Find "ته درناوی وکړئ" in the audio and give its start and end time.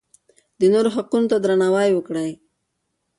1.31-2.31